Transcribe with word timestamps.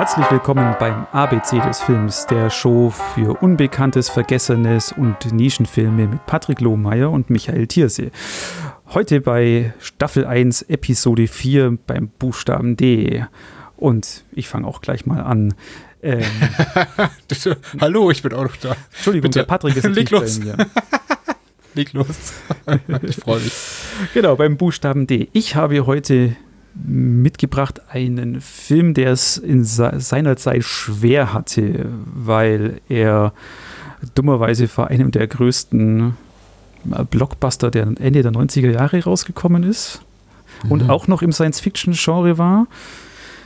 Herzlich 0.00 0.30
willkommen 0.30 0.76
beim 0.80 1.06
ABC 1.12 1.60
des 1.60 1.82
Films, 1.82 2.24
der 2.24 2.48
Show 2.48 2.88
für 2.88 3.42
Unbekanntes, 3.42 4.08
Vergessenes 4.08 4.92
und 4.92 5.30
Nischenfilme 5.30 6.06
mit 6.06 6.24
Patrick 6.24 6.62
Lohmeier 6.62 7.10
und 7.10 7.28
Michael 7.28 7.66
Thiersee. 7.66 8.10
Heute 8.94 9.20
bei 9.20 9.74
Staffel 9.78 10.24
1, 10.24 10.62
Episode 10.62 11.26
4 11.26 11.76
beim 11.86 12.08
Buchstaben 12.08 12.78
D. 12.78 13.26
Und 13.76 14.24
ich 14.32 14.48
fange 14.48 14.66
auch 14.66 14.80
gleich 14.80 15.04
mal 15.04 15.20
an. 15.20 15.52
Ähm, 16.02 16.24
Hallo, 17.78 18.10
ich 18.10 18.22
bin 18.22 18.32
auch 18.32 18.44
noch 18.44 18.56
da. 18.56 18.74
Entschuldigung, 18.94 19.28
Bitte. 19.28 19.40
der 19.40 19.44
Patrick 19.44 19.76
ist 19.76 19.84
Leg 19.94 20.08
los. 20.08 20.40
Leg 21.74 21.92
los. 21.92 22.32
ich 23.02 23.16
freue 23.16 23.40
mich. 23.40 23.52
Genau, 24.14 24.34
beim 24.34 24.56
Buchstaben 24.56 25.06
D. 25.06 25.28
Ich 25.34 25.56
habe 25.56 25.84
heute 25.84 26.36
mitgebracht 26.84 27.80
einen 27.88 28.40
Film, 28.40 28.94
der 28.94 29.12
es 29.12 29.36
in 29.36 29.64
seiner 29.64 30.36
Zeit 30.36 30.64
schwer 30.64 31.32
hatte, 31.32 31.86
weil 32.04 32.80
er 32.88 33.32
dummerweise 34.14 34.68
vor 34.68 34.88
einem 34.88 35.10
der 35.10 35.26
größten 35.26 36.14
Blockbuster 37.10 37.70
der 37.70 37.92
Ende 37.98 38.22
der 38.22 38.32
90er 38.32 38.70
Jahre 38.70 39.04
rausgekommen 39.04 39.64
ist 39.64 40.00
mhm. 40.64 40.72
und 40.72 40.90
auch 40.90 41.08
noch 41.08 41.22
im 41.22 41.32
Science-Fiction-Genre 41.32 42.38
war. 42.38 42.66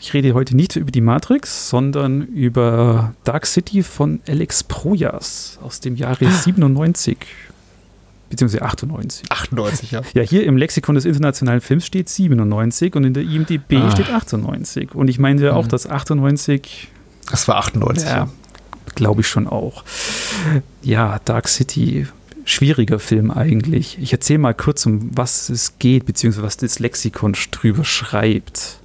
Ich 0.00 0.12
rede 0.12 0.34
heute 0.34 0.54
nicht 0.54 0.76
über 0.76 0.90
die 0.90 1.00
Matrix, 1.00 1.70
sondern 1.70 2.22
über 2.22 3.14
Dark 3.24 3.46
City 3.46 3.82
von 3.82 4.20
Alex 4.28 4.62
Proyas 4.62 5.58
aus 5.62 5.80
dem 5.80 5.96
Jahre 5.96 6.30
97 6.30 7.16
beziehungsweise 8.30 8.62
98. 8.62 9.30
98, 9.30 9.90
ja. 9.90 10.02
Ja, 10.14 10.22
hier 10.22 10.44
im 10.44 10.56
Lexikon 10.56 10.94
des 10.94 11.04
internationalen 11.04 11.60
Films 11.60 11.86
steht 11.86 12.08
97 12.08 12.94
und 12.96 13.04
in 13.04 13.14
der 13.14 13.22
IMDb 13.22 13.76
ah. 13.76 13.90
steht 13.90 14.10
98. 14.10 14.94
Und 14.94 15.08
ich 15.08 15.18
meine 15.18 15.42
ja 15.42 15.52
auch, 15.52 15.64
mhm. 15.64 15.70
dass 15.70 15.88
98. 15.88 16.88
Das 17.30 17.48
war 17.48 17.56
98. 17.56 18.08
Ja, 18.08 18.28
glaube 18.94 19.22
ich 19.22 19.28
schon 19.28 19.46
auch. 19.46 19.84
Ja, 20.82 21.20
Dark 21.24 21.48
City. 21.48 22.06
Schwieriger 22.46 22.98
Film 22.98 23.30
eigentlich. 23.30 23.98
Ich 23.98 24.12
erzähle 24.12 24.38
mal 24.38 24.52
kurz, 24.52 24.84
um 24.84 25.10
was 25.14 25.48
es 25.48 25.78
geht, 25.78 26.04
beziehungsweise 26.04 26.44
was 26.44 26.58
das 26.58 26.78
Lexikon 26.78 27.34
drüber 27.50 27.84
schreibt. 27.84 28.80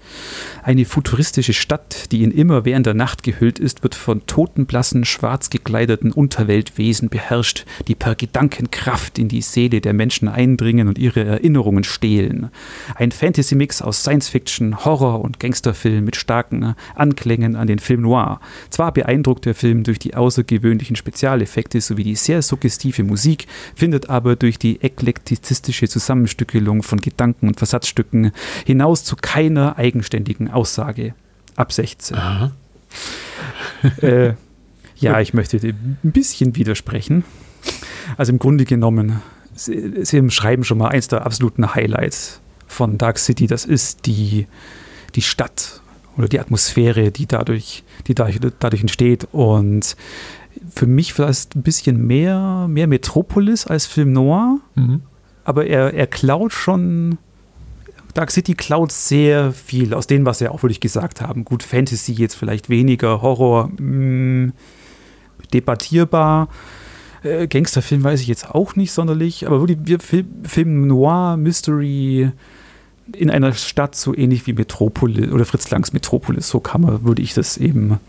Eine 0.64 0.86
futuristische 0.86 1.54
Stadt, 1.54 2.12
die 2.12 2.24
in 2.24 2.32
immerwährender 2.32 2.94
Nacht 2.94 3.24
gehüllt 3.24 3.60
ist, 3.60 3.82
wird 3.84 3.96
von 3.96 4.26
totenblassen, 4.26 5.06
schwarz 5.06 5.50
gekleideten 5.50 6.12
Unterweltwesen 6.12 7.10
beherrscht, 7.10 7.66
die 7.88 7.96
per 7.96 8.16
Gedankenkraft 8.16 9.18
in 9.18 9.30
die 9.30 9.42
Seele 9.42 9.80
der 9.80 9.94
Menschen 9.94 10.28
eindringen 10.28 10.88
und 10.88 10.98
ihre 10.98 11.24
Erinnerungen 11.24 11.86
stehlen. 11.86 12.50
Ein 12.96 13.12
Fantasy-Mix 13.12 13.82
aus 13.82 14.02
Science-Fiction, 14.02 14.84
Horror 14.84 15.22
und 15.22 15.40
Gangsterfilm 15.40 16.04
mit 16.04 16.18
starken 16.18 16.76
Anklängen 16.94 17.56
an 17.56 17.68
den 17.68 17.80
Film 17.80 18.02
Noir. 18.02 18.42
Zwar 18.70 18.92
beeindruckt 18.92 19.46
der 19.46 19.56
Film 19.56 19.84
durch 19.84 20.00
die 20.00 20.16
außergewöhnlichen 20.16 20.98
Spezialeffekte 20.98 21.80
sowie 21.80 22.04
die 22.04 22.16
sehr 22.16 22.42
suggestive 22.42 23.04
Musik, 23.04 23.48
findet 23.76 24.10
aber 24.10 24.36
durch 24.36 24.60
die 24.60 24.82
eklektizistische 24.82 25.88
Zusammenstückelung 25.88 26.84
von 26.84 27.00
Gedanken 27.00 27.48
und 27.48 27.58
Versatzstücken 27.58 28.32
hinaus 28.66 29.04
zu 29.06 29.16
keiner 29.16 29.78
eigenständigen 29.78 30.49
Aussage 30.54 31.14
ab 31.56 31.72
16. 31.72 32.18
äh, 34.02 34.34
ja, 34.96 35.20
ich 35.22 35.34
möchte 35.34 35.58
ein 35.58 35.98
bisschen 36.04 36.56
widersprechen. 36.56 37.24
Also 38.18 38.32
im 38.32 38.40
Grunde 38.40 38.66
genommen, 38.66 39.22
Sie, 39.54 40.06
Sie 40.06 40.30
schreiben 40.32 40.64
schon 40.64 40.78
mal 40.78 40.90
eins 40.90 41.08
der 41.08 41.26
absoluten 41.26 41.74
Highlights 41.76 42.42
von 42.68 42.98
Dark 42.98 43.20
City. 43.20 43.48
Das 43.48 43.66
ist 43.66 44.06
die, 44.06 44.48
die 45.16 45.22
Stadt 45.22 45.82
oder 46.18 46.28
die 46.28 46.40
Atmosphäre, 46.40 47.12
die 47.12 47.26
dadurch, 47.26 47.84
die 48.08 48.16
dadurch, 48.16 48.40
dadurch 48.60 48.82
entsteht. 48.82 49.28
Und 49.32 49.96
für 50.70 50.88
mich 50.88 51.14
vielleicht 51.14 51.56
ein 51.56 51.64
bisschen 51.64 52.06
mehr, 52.06 52.68
mehr 52.70 52.88
Metropolis 52.88 53.68
als 53.68 53.86
Film 53.86 54.14
Noir. 54.14 54.60
Mhm. 54.76 55.02
Aber 55.44 55.66
er, 55.66 55.94
er 55.94 56.08
klaut 56.08 56.54
schon 56.54 57.18
Dark 58.14 58.32
City 58.32 58.54
klaut 58.54 58.92
sehr 58.92 59.52
viel 59.52 59.94
aus 59.94 60.08
dem, 60.08 60.26
was 60.26 60.40
sie 60.40 60.50
auch 60.50 60.64
wirklich 60.64 60.80
gesagt 60.80 61.22
haben. 61.22 61.46
Gut, 61.46 61.64
Fantasy 61.64 62.14
jetzt 62.14 62.36
vielleicht 62.36 62.70
weniger, 62.70 63.22
Horror 63.22 63.70
mh, 63.78 64.48
mm, 64.48 64.54
debattierbar. 65.54 66.50
Äh, 67.24 67.48
Gangsterfilm 67.48 68.04
weiß 68.04 68.22
ich 68.22 68.28
jetzt 68.28 68.50
auch 68.50 68.76
nicht 68.76 68.92
sonderlich, 68.92 69.46
aber 69.46 69.62
wirklich 69.62 69.80
wir 69.84 70.00
Film, 70.00 70.28
Film 70.44 70.88
Noir, 70.88 71.38
Mystery 71.38 72.32
in 73.14 73.30
einer 73.30 73.54
Stadt 73.54 73.96
so 73.96 74.16
ähnlich 74.16 74.46
wie 74.48 74.54
Metropolis 74.54 75.32
oder 75.32 75.46
Fritz 75.46 75.70
Langs 75.72 75.94
Metropolis, 75.94 76.48
so 76.50 76.60
kann 76.60 76.82
man, 76.82 77.04
würde 77.04 77.22
ich 77.22 77.34
das 77.34 77.58
eben 77.58 78.00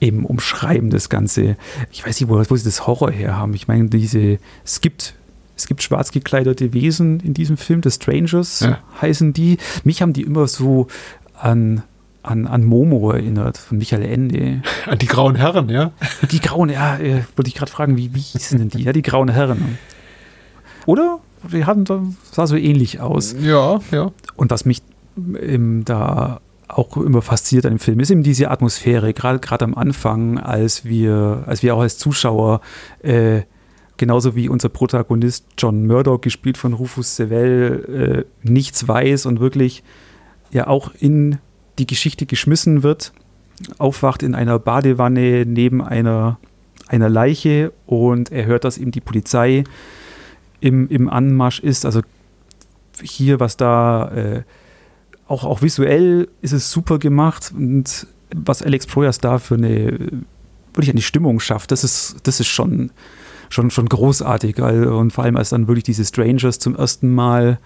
eben 0.00 0.24
umschreiben, 0.24 0.90
das 0.90 1.10
Ganze. 1.10 1.56
Ich 1.92 2.06
weiß 2.06 2.20
nicht, 2.20 2.30
wo, 2.30 2.42
wo 2.48 2.56
sie 2.56 2.64
das 2.64 2.86
Horror 2.86 3.10
her 3.10 3.36
haben. 3.36 3.52
Ich 3.54 3.68
meine, 3.68 3.88
diese, 3.88 4.38
es 4.64 4.80
gibt 4.80 5.14
es 5.60 5.66
gibt 5.66 5.82
schwarz 5.82 6.10
gekleidete 6.10 6.72
Wesen 6.72 7.20
in 7.20 7.34
diesem 7.34 7.56
Film, 7.56 7.82
The 7.82 7.90
Strangers 7.90 8.60
ja. 8.60 8.78
heißen 9.00 9.34
die. 9.34 9.58
Mich 9.84 10.00
haben 10.00 10.14
die 10.14 10.22
immer 10.22 10.48
so 10.48 10.86
an, 11.38 11.82
an, 12.22 12.46
an 12.46 12.64
Momo 12.64 13.10
erinnert, 13.10 13.58
von 13.58 13.76
Michael 13.76 14.02
Ende. 14.02 14.62
An 14.86 14.98
die 14.98 15.06
Grauen 15.06 15.36
Herren, 15.36 15.68
ja? 15.68 15.92
Die 16.30 16.40
Grauen, 16.40 16.70
ja, 16.70 16.96
äh, 16.96 17.24
wollte 17.36 17.48
ich 17.48 17.54
gerade 17.54 17.70
fragen, 17.70 17.96
wie, 17.96 18.14
wie 18.14 18.20
hießen 18.20 18.58
denn 18.58 18.68
die? 18.70 18.82
Ja, 18.82 18.92
die 18.92 19.02
Grauen 19.02 19.28
Herren. 19.28 19.78
Oder? 20.86 21.18
Die 21.52 21.64
hatten, 21.64 22.16
sah 22.30 22.46
so 22.46 22.56
ähnlich 22.56 23.00
aus. 23.00 23.34
Ja, 23.38 23.80
ja. 23.90 24.10
Und 24.36 24.50
was 24.50 24.64
mich 24.64 24.82
ähm, 25.16 25.84
da 25.84 26.40
auch 26.68 26.96
immer 26.96 27.20
fasziniert 27.20 27.66
an 27.66 27.74
dem 27.74 27.78
Film 27.80 28.00
ist 28.00 28.10
eben 28.10 28.22
diese 28.22 28.50
Atmosphäre, 28.50 29.12
gerade 29.12 29.64
am 29.64 29.74
Anfang, 29.74 30.38
als 30.38 30.84
wir, 30.84 31.44
als 31.46 31.62
wir 31.62 31.74
auch 31.74 31.80
als 31.80 31.98
Zuschauer 31.98 32.60
äh, 33.02 33.42
genauso 34.00 34.34
wie 34.34 34.48
unser 34.48 34.70
Protagonist 34.70 35.44
John 35.58 35.86
Murdoch, 35.86 36.22
gespielt 36.22 36.56
von 36.56 36.72
Rufus 36.72 37.16
Sewell, 37.16 38.24
äh, 38.24 38.48
nichts 38.48 38.88
weiß 38.88 39.26
und 39.26 39.40
wirklich 39.40 39.84
ja 40.50 40.68
auch 40.68 40.92
in 40.98 41.36
die 41.78 41.86
Geschichte 41.86 42.24
geschmissen 42.24 42.82
wird, 42.82 43.12
aufwacht 43.76 44.22
in 44.22 44.34
einer 44.34 44.58
Badewanne 44.58 45.44
neben 45.44 45.82
einer, 45.82 46.38
einer 46.88 47.10
Leiche 47.10 47.74
und 47.84 48.32
er 48.32 48.46
hört, 48.46 48.64
dass 48.64 48.78
ihm 48.78 48.90
die 48.90 49.02
Polizei 49.02 49.64
im, 50.60 50.88
im 50.88 51.10
Anmarsch 51.10 51.60
ist. 51.60 51.84
Also 51.84 52.00
hier, 53.02 53.38
was 53.38 53.58
da 53.58 54.08
äh, 54.12 54.42
auch, 55.28 55.44
auch 55.44 55.60
visuell 55.60 56.28
ist 56.40 56.52
es 56.52 56.72
super 56.72 56.98
gemacht 56.98 57.52
und 57.54 58.06
was 58.34 58.62
Alex 58.62 58.86
Proyas 58.86 59.18
da 59.18 59.38
für 59.38 59.56
eine 59.56 60.24
wirklich 60.72 60.90
eine 60.90 61.02
Stimmung 61.02 61.38
schafft, 61.38 61.70
das 61.70 61.84
ist, 61.84 62.16
das 62.22 62.40
ist 62.40 62.46
schon 62.46 62.92
schon, 63.50 63.70
schon 63.70 63.88
großartig. 63.88 64.60
Und 64.60 65.12
vor 65.12 65.24
allem, 65.24 65.36
als 65.36 65.50
dann 65.50 65.68
wirklich 65.68 65.84
diese 65.84 66.04
Strangers 66.04 66.58
zum 66.58 66.74
ersten 66.74 67.14
Mal 67.14 67.58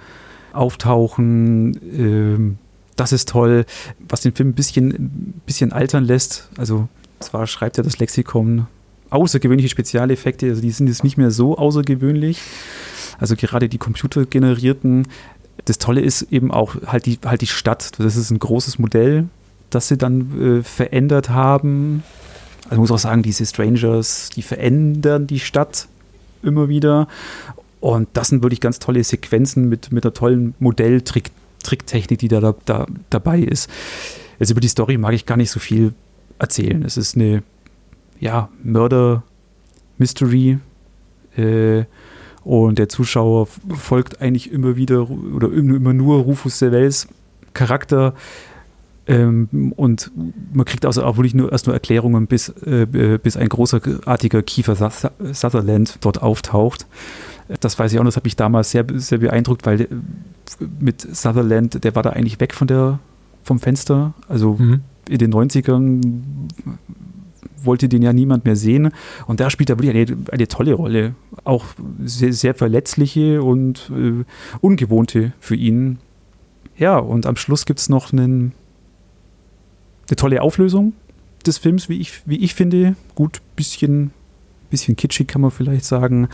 auftauchen, 0.53 2.57
äh, 2.57 2.65
das 2.97 3.13
ist 3.13 3.29
toll. 3.29 3.65
Was 4.09 4.23
den 4.23 4.35
Film 4.35 4.51
ein 4.51 4.55
bisschen, 4.55 5.41
bisschen 5.47 5.73
altern 5.73 6.05
lässt, 6.05 6.49
also 6.59 6.89
zwar 7.21 7.47
schreibt 7.47 7.79
er 7.79 7.85
das 7.85 7.99
Lexikon 7.99 8.67
außergewöhnliche 9.11 9.69
Spezialeffekte, 9.69 10.49
also 10.49 10.61
die 10.61 10.71
sind 10.71 10.89
jetzt 10.89 11.05
nicht 11.05 11.17
mehr 11.17 11.31
so 11.31 11.57
außergewöhnlich. 11.57 12.41
Also 13.19 13.37
gerade 13.37 13.69
die 13.69 13.79
computergenerierten. 13.79 15.07
Das 15.67 15.79
Tolle 15.79 16.01
ist 16.01 16.23
eben 16.23 16.51
auch 16.51 16.75
halt 16.87 17.07
die, 17.07 17.19
halt 17.25 17.41
die 17.41 17.47
Stadt. 17.47 17.93
Das 17.99 18.17
ist 18.17 18.31
ein 18.31 18.41
großes 18.41 18.79
Modell, 18.79 19.29
das 19.71 19.89
sie 19.89 19.97
dann 19.97 20.59
äh, 20.59 20.63
verändert 20.63 21.31
haben. 21.31 22.03
Also 22.69 22.81
muss 22.81 22.91
auch 22.91 22.99
sagen, 22.99 23.23
diese 23.23 23.45
Strangers, 23.45 24.31
die 24.35 24.43
verändern 24.43 25.27
die 25.27 25.41
Stadt 25.41 25.89
immer 26.43 26.69
wieder. 26.69 27.09
Und 27.81 28.09
das 28.15 28.29
sind 28.29 28.43
wirklich 28.43 28.61
ganz 28.61 28.79
tolle 28.79 29.05
Sequenzen 29.05 29.69
mit, 29.69 29.93
mit 29.93 30.05
einer 30.05 30.15
tollen 30.15 30.55
Modelltricktechnik, 30.59 32.19
die 32.19 32.29
da, 32.29 32.41
da, 32.41 32.55
da 32.65 32.87
dabei 33.11 33.41
ist. 33.41 33.69
Also 34.41 34.53
über 34.53 34.61
die 34.61 34.69
Story 34.69 34.97
mag 34.97 35.13
ich 35.13 35.27
gar 35.27 35.37
nicht 35.37 35.51
so 35.51 35.61
viel 35.61 35.93
erzählen. 36.39 36.83
Es 36.83 36.97
ist 36.97 37.17
eine 37.17 37.43
ja, 38.21 38.49
Mörder-Mystery. 38.63 40.59
Äh, 41.37 41.85
und 42.45 42.79
der 42.79 42.89
Zuschauer 42.89 43.49
folgt 43.75 44.21
eigentlich 44.21 44.53
immer 44.53 44.77
wieder 44.77 45.09
oder 45.09 45.51
immer 45.51 45.95
nur 45.95 46.19
Rufus 46.21 46.59
Sewells 46.59 47.09
Charakter, 47.55 48.15
ähm, 49.07 49.73
und 49.77 50.11
man 50.53 50.65
kriegt 50.65 50.87
also 50.87 51.05
auch 51.05 51.17
wirklich 51.17 51.35
nur 51.35 51.53
erst 51.53 51.67
nur 51.67 51.75
Erklärungen, 51.75 52.27
bis, 52.27 52.49
äh, 52.49 52.87
bis 53.23 53.37
ein 53.37 53.49
großartiger 53.49 54.43
Kiefer 54.43 54.91
Sutherland 55.33 55.99
dort 56.01 56.23
auftaucht. 56.23 56.87
Das 57.61 57.79
weiß 57.79 57.93
ich 57.93 57.99
auch, 57.99 58.05
das 58.05 58.17
hat 58.17 58.25
mich 58.25 58.37
damals 58.37 58.71
sehr, 58.71 58.87
sehr 58.95 59.19
beeindruckt, 59.19 59.67
weil 59.67 59.83
äh, 59.83 59.89
mit 60.81 61.03
Sutherland, 61.03 61.85
der 61.85 61.95
war 61.95 62.03
da 62.03 62.11
eigentlich 62.11 62.41
weg 62.41 62.55
von 62.55 62.67
der, 62.67 62.99
vom 63.43 63.59
Fenster. 63.59 64.15
Also 64.29 64.55
mhm. 64.55 64.81
in 65.09 65.19
den 65.19 65.33
90ern 65.33 66.01
wollte 67.63 67.89
den 67.89 68.03
ja 68.03 68.13
niemand 68.13 68.47
mehr 68.47 68.57
sehen. 68.57 68.91
Und 69.27 69.41
da 69.41 69.51
spielt 69.51 69.69
er 69.69 69.79
wirklich 69.79 70.11
eine, 70.11 70.19
eine 70.33 70.49
tolle 70.49 70.73
Rolle. 70.73 71.15
Auch 71.45 71.67
sehr, 72.03 72.33
sehr 72.33 72.55
verletzliche 72.55 73.43
und 73.43 73.91
äh, 73.95 74.25
ungewohnte 74.61 75.33
für 75.41 75.57
ihn. 75.57 75.99
Ja, 76.77 76.99
und 76.99 77.27
am 77.27 77.37
Schluss 77.37 77.67
gibt 77.67 77.81
es 77.81 77.89
noch 77.89 78.13
einen 78.13 78.53
eine 80.09 80.17
tolle 80.17 80.43
Auflösung 80.43 80.93
des 81.47 81.59
Films, 81.59 81.89
wie 81.89 82.01
ich, 82.01 82.23
wie 82.27 82.39
ich 82.39 82.55
finde. 82.55 82.97
Gut, 83.15 83.41
bisschen, 83.57 84.13
bisschen 84.71 84.97
kitschig 84.97 85.29
kann 85.29 85.41
man 85.41 85.51
vielleicht 85.51 85.85
sagen. 85.85 86.29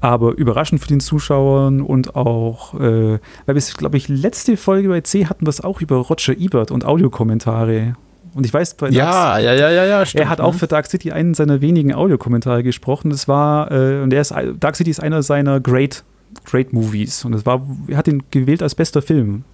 Aber 0.00 0.32
überraschend 0.32 0.80
für 0.80 0.88
den 0.88 1.00
Zuschauern 1.00 1.82
und 1.82 2.16
auch, 2.16 2.74
äh, 2.74 3.18
weil 3.46 3.54
wir, 3.54 3.62
glaube 3.76 3.98
ich, 3.98 4.08
letzte 4.08 4.56
Folge 4.56 4.88
bei 4.88 5.02
C 5.02 5.26
hatten 5.26 5.44
wir 5.44 5.50
es 5.50 5.60
auch 5.60 5.80
über 5.80 5.96
Roger 5.96 6.36
Ebert 6.36 6.70
und 6.70 6.86
Audiokommentare. 6.86 7.94
Und 8.32 8.46
ich 8.46 8.54
weiß, 8.54 8.74
bei 8.74 8.88
ja, 8.88 9.10
Dark, 9.10 9.42
ja, 9.42 9.54
ja, 9.54 9.70
ja, 9.70 9.84
ja, 9.84 10.06
stimmt. 10.06 10.24
Er 10.24 10.28
hat 10.30 10.40
auch 10.40 10.54
für 10.54 10.66
Dark 10.66 10.86
City 10.86 11.12
einen 11.12 11.34
seiner 11.34 11.60
wenigen 11.60 11.92
Audiokommentare 11.92 12.62
gesprochen. 12.62 13.10
Das 13.10 13.28
war, 13.28 13.70
äh, 13.70 14.00
und 14.02 14.12
er 14.12 14.20
ist, 14.22 14.32
Dark 14.58 14.76
City 14.76 14.90
ist 14.90 15.00
einer 15.00 15.22
seiner 15.22 15.60
Great, 15.60 16.04
Great 16.44 16.72
Movies. 16.72 17.24
Und 17.24 17.34
es 17.34 17.44
war, 17.44 17.66
er 17.88 17.98
hat 17.98 18.08
ihn 18.08 18.22
gewählt 18.30 18.62
als 18.62 18.74
bester 18.74 19.02
Film. 19.02 19.44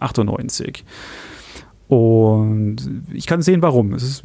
98. 0.00 0.84
Und 1.88 2.76
ich 3.12 3.26
kann 3.26 3.42
sehen, 3.42 3.62
warum. 3.62 3.94
Es 3.94 4.02
ist 4.02 4.22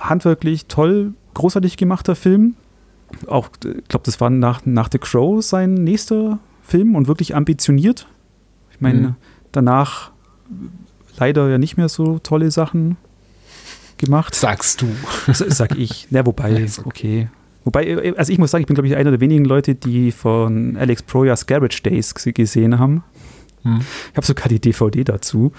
handwerklich 0.00 0.66
toll, 0.66 1.12
großartig 1.34 1.76
gemachter 1.76 2.16
Film. 2.16 2.54
Auch, 3.26 3.48
ich 3.64 3.88
glaube, 3.88 4.04
das 4.04 4.20
war 4.20 4.30
nach, 4.30 4.64
nach 4.64 4.88
The 4.90 4.98
Crow 4.98 5.44
sein 5.44 5.74
nächster 5.74 6.38
Film 6.62 6.96
und 6.96 7.06
wirklich 7.06 7.36
ambitioniert. 7.36 8.06
Ich 8.72 8.80
meine, 8.80 9.00
mhm. 9.00 9.14
danach 9.52 10.10
leider 11.18 11.48
ja 11.48 11.58
nicht 11.58 11.76
mehr 11.76 11.88
so 11.88 12.18
tolle 12.18 12.50
Sachen 12.50 12.96
gemacht. 13.98 14.34
Sagst 14.34 14.82
du. 14.82 14.86
Sag 15.32 15.76
ich. 15.78 16.08
Ja, 16.10 16.24
wobei, 16.26 16.66
okay. 16.84 17.28
Wobei, 17.64 18.14
also 18.16 18.32
ich 18.32 18.38
muss 18.38 18.50
sagen, 18.50 18.62
ich 18.62 18.66
bin, 18.66 18.74
glaube 18.74 18.88
ich, 18.88 18.96
einer 18.96 19.10
der 19.10 19.20
wenigen 19.20 19.44
Leute, 19.44 19.74
die 19.74 20.12
von 20.12 20.76
Alex 20.76 21.02
Proyas 21.02 21.46
Garage 21.46 21.82
Days 21.82 22.14
gesehen 22.14 22.78
haben. 22.78 23.02
Hm. 23.64 23.80
Ich 24.10 24.16
habe 24.16 24.26
sogar 24.26 24.48
die 24.48 24.60
DVD 24.60 25.04
dazu. 25.04 25.52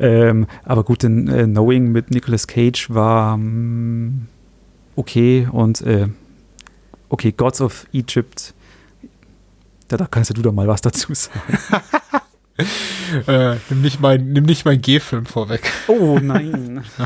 Ähm, 0.00 0.46
aber 0.64 0.82
gut, 0.82 1.02
denn 1.02 1.28
äh, 1.28 1.44
Knowing 1.44 1.92
mit 1.92 2.10
Nicolas 2.10 2.46
Cage 2.46 2.90
war 2.90 3.34
ähm, 3.34 4.26
okay 4.96 5.48
und 5.52 5.82
äh, 5.82 6.08
okay, 7.08 7.32
Gods 7.32 7.60
of 7.60 7.86
Egypt. 7.92 8.54
Da, 9.88 9.98
da 9.98 10.06
kannst 10.06 10.36
du 10.36 10.42
doch 10.42 10.52
mal 10.52 10.66
was 10.66 10.80
dazu 10.80 11.12
sagen. 11.14 11.40
äh, 13.26 13.56
nimm 13.70 13.82
nicht 13.82 14.00
mein, 14.00 14.32
nimm 14.32 14.44
nicht 14.44 14.64
mein 14.64 14.80
G-Film 14.80 15.26
vorweg. 15.26 15.70
Oh 15.88 16.18
nein. 16.22 16.82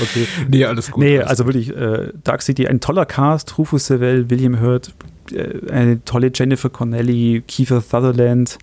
okay. 0.00 0.26
Nee, 0.48 0.64
alles 0.64 0.90
gut. 0.90 1.04
Nee, 1.04 1.20
also 1.20 1.46
wirklich, 1.46 1.74
äh, 1.74 2.12
Dark 2.24 2.42
City, 2.42 2.66
ein 2.66 2.80
toller 2.80 3.06
Cast, 3.06 3.58
Rufus 3.58 3.86
Sewell, 3.86 4.28
William 4.28 4.60
Hurt, 4.60 4.92
äh, 5.30 5.70
eine 5.70 6.04
tolle 6.04 6.32
Jennifer 6.34 6.68
Connelly, 6.68 7.44
Kiefer 7.46 7.80
Sutherland, 7.80 8.58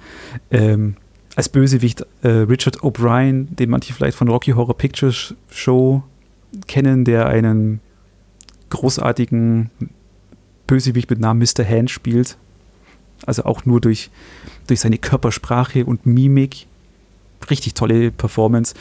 ähm, 0.51 0.95
als 1.35 1.50
Bösewicht 1.50 2.05
äh, 2.21 2.27
Richard 2.27 2.81
O'Brien, 2.81 3.55
den 3.55 3.69
manche 3.69 3.94
vielleicht 3.94 4.17
von 4.17 4.27
Rocky 4.27 4.51
Horror 4.51 4.77
Picture 4.77 5.13
Show 5.50 6.03
kennen, 6.67 7.05
der 7.05 7.27
einen 7.27 7.79
großartigen 8.69 9.71
Bösewicht 10.67 11.09
mit 11.09 11.19
Namen 11.19 11.39
Mr. 11.39 11.67
Hand 11.67 11.89
spielt. 11.89 12.38
Also 13.25 13.45
auch 13.45 13.65
nur 13.65 13.81
durch, 13.81 14.09
durch 14.67 14.79
seine 14.79 14.97
Körpersprache 14.97 15.85
und 15.85 16.05
Mimik. 16.05 16.67
Richtig 17.49 17.73
tolle 17.73 18.11
Performance. 18.11 18.73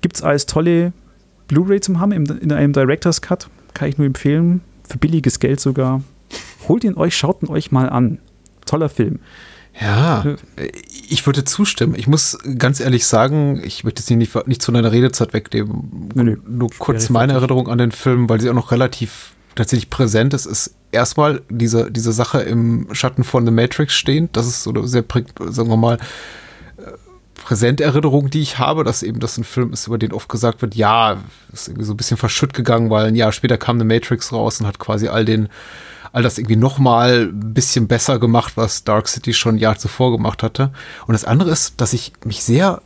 Gibt 0.00 0.16
es 0.16 0.22
als 0.22 0.46
tolle 0.46 0.92
Blu-ray 1.48 1.80
zum 1.80 2.00
haben 2.00 2.12
in 2.12 2.52
einem 2.52 2.72
Director's 2.72 3.22
Cut. 3.22 3.48
Kann 3.74 3.88
ich 3.88 3.98
nur 3.98 4.06
empfehlen. 4.06 4.60
Für 4.88 4.98
billiges 4.98 5.40
Geld 5.40 5.60
sogar. 5.60 6.02
Holt 6.68 6.84
ihn 6.84 6.94
euch, 6.94 7.16
schaut 7.16 7.42
ihn 7.42 7.48
euch 7.48 7.72
mal 7.72 7.88
an. 7.88 8.18
Toller 8.64 8.88
Film. 8.88 9.20
Ja, 9.80 10.24
ich 11.08 11.26
würde 11.26 11.44
zustimmen. 11.44 11.94
Ich 11.96 12.06
muss 12.06 12.38
ganz 12.56 12.80
ehrlich 12.80 13.06
sagen, 13.06 13.60
ich 13.62 13.84
möchte 13.84 14.00
jetzt 14.00 14.10
nicht, 14.10 14.46
nicht 14.46 14.62
zu 14.62 14.72
deiner 14.72 14.90
Redezeit 14.90 15.34
wegnehmen. 15.34 16.10
Nee, 16.14 16.22
nee. 16.22 16.36
Nur 16.48 16.70
kurz 16.78 17.10
meine 17.10 17.34
Erinnerung 17.34 17.68
an 17.68 17.78
den 17.78 17.92
Film, 17.92 18.28
weil 18.28 18.40
sie 18.40 18.48
auch 18.48 18.54
noch 18.54 18.72
relativ 18.72 19.32
tatsächlich 19.56 19.90
präsent 19.90 20.34
ist, 20.34 20.46
ist 20.46 20.74
erstmal 20.92 21.42
diese, 21.48 21.90
diese 21.90 22.12
Sache 22.12 22.40
im 22.42 22.88
Schatten 22.92 23.24
von 23.24 23.44
The 23.44 23.50
Matrix 23.50 23.94
stehend. 23.94 24.36
Das 24.36 24.46
ist 24.46 24.62
so 24.62 24.86
sehr, 24.86 25.04
sagen 25.48 25.68
wir 25.68 25.76
mal, 25.76 25.96
äh, 26.78 26.92
präsente 27.34 27.84
Erinnerung, 27.84 28.30
die 28.30 28.42
ich 28.42 28.58
habe, 28.58 28.84
dass 28.84 29.02
eben 29.02 29.18
das 29.18 29.38
ein 29.38 29.44
Film 29.44 29.72
ist, 29.72 29.86
über 29.88 29.98
den 29.98 30.12
oft 30.12 30.28
gesagt 30.28 30.62
wird, 30.62 30.74
ja, 30.74 31.18
ist 31.52 31.68
irgendwie 31.68 31.86
so 31.86 31.94
ein 31.94 31.96
bisschen 31.96 32.16
verschütt 32.16 32.54
gegangen, 32.54 32.90
weil 32.90 33.06
ein 33.06 33.16
Jahr 33.16 33.32
später 33.32 33.58
kam 33.58 33.78
The 33.78 33.84
Matrix 33.84 34.32
raus 34.32 34.60
und 34.60 34.66
hat 34.66 34.78
quasi 34.78 35.08
all 35.08 35.24
den 35.24 35.48
all 36.12 36.22
das 36.22 36.38
irgendwie 36.38 36.56
noch 36.56 36.78
mal 36.78 37.24
ein 37.24 37.52
bisschen 37.52 37.88
besser 37.88 38.18
gemacht, 38.18 38.54
was 38.56 38.84
Dark 38.84 39.06
City 39.06 39.34
schon 39.34 39.56
ein 39.56 39.58
Jahr 39.58 39.76
zuvor 39.76 40.12
gemacht 40.12 40.42
hatte. 40.42 40.70
Und 41.06 41.12
das 41.12 41.26
andere 41.26 41.50
ist, 41.50 41.78
dass 41.78 41.92
ich 41.92 42.14
mich 42.24 42.42
sehr 42.42 42.80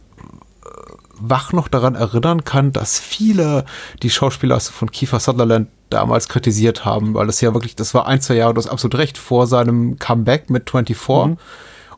wach 1.20 1.52
noch 1.52 1.68
daran 1.68 1.94
erinnern 1.94 2.44
kann, 2.44 2.72
dass 2.72 2.98
viele 2.98 3.64
die 4.02 4.10
Schauspieler 4.10 4.58
von 4.60 4.90
Kiefer 4.90 5.20
Sutherland 5.20 5.68
damals 5.90 6.28
kritisiert 6.28 6.84
haben, 6.84 7.14
weil 7.14 7.26
das 7.26 7.40
ja 7.40 7.52
wirklich, 7.52 7.76
das 7.76 7.94
war 7.94 8.06
ein, 8.06 8.20
zwei 8.20 8.34
Jahre, 8.34 8.54
du 8.54 8.58
hast 8.58 8.68
absolut 8.68 8.96
recht, 8.98 9.18
vor 9.18 9.46
seinem 9.46 9.98
Comeback 9.98 10.50
mit 10.50 10.70
24. 10.70 10.96
Mhm. 11.26 11.36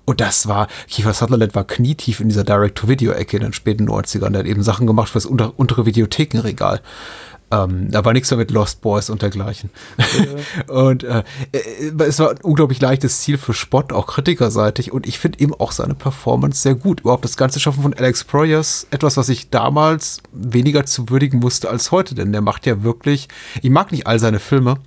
Und 0.04 0.20
das 0.20 0.48
war, 0.48 0.66
Kiefer 0.88 1.14
Sutherland 1.14 1.54
war 1.54 1.64
knietief 1.64 2.20
in 2.20 2.28
dieser 2.28 2.44
Direct-to-Video-Ecke 2.44 3.36
in 3.36 3.44
den 3.44 3.52
späten 3.52 3.88
90ern. 3.88 4.30
Der 4.30 4.40
hat 4.40 4.46
eben 4.46 4.62
Sachen 4.62 4.86
gemacht 4.86 5.10
für 5.10 5.18
das 5.18 5.26
unter, 5.26 5.58
untere 5.58 5.86
Videothekenregal. 5.86 6.80
Ähm, 7.52 7.90
da 7.90 8.02
war 8.02 8.14
nichts 8.14 8.30
mehr 8.30 8.38
mit 8.38 8.50
Lost 8.50 8.80
Boys 8.80 9.10
und 9.10 9.20
dergleichen. 9.20 9.68
Ja. 9.98 10.74
und 10.74 11.04
äh, 11.04 11.22
äh, 11.52 11.92
es 11.98 12.18
war 12.18 12.30
ein 12.30 12.38
unglaublich 12.42 12.80
leichtes 12.80 13.20
Ziel 13.20 13.36
für 13.36 13.52
Spott, 13.52 13.92
auch 13.92 14.06
kritikerseitig. 14.06 14.90
Und 14.90 15.06
ich 15.06 15.18
finde 15.18 15.38
eben 15.40 15.52
auch 15.52 15.70
seine 15.70 15.94
Performance 15.94 16.62
sehr 16.62 16.74
gut. 16.74 17.00
Überhaupt 17.00 17.24
das 17.24 17.36
ganze 17.36 17.60
Schaffen 17.60 17.82
von 17.82 17.92
Alex 17.92 18.24
Proyas, 18.24 18.86
etwas, 18.90 19.18
was 19.18 19.28
ich 19.28 19.50
damals 19.50 20.22
weniger 20.32 20.86
zu 20.86 21.10
würdigen 21.10 21.40
musste 21.40 21.68
als 21.68 21.92
heute. 21.92 22.14
Denn 22.14 22.32
der 22.32 22.40
macht 22.40 22.64
ja 22.64 22.82
wirklich, 22.82 23.28
ich 23.60 23.70
mag 23.70 23.92
nicht 23.92 24.06
all 24.06 24.18
seine 24.18 24.38
Filme, 24.38 24.78